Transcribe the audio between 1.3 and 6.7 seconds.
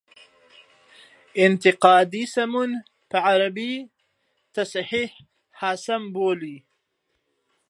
انتقادي سمون په عربي تصحیح حاسم بولي.